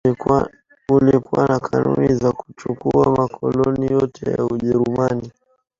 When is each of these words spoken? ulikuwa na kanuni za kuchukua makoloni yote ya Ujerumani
ulikuwa 0.89 1.47
na 1.47 1.59
kanuni 1.59 2.13
za 2.15 2.31
kuchukua 2.31 3.09
makoloni 3.11 3.85
yote 3.91 4.29
ya 4.31 4.45
Ujerumani 4.45 5.31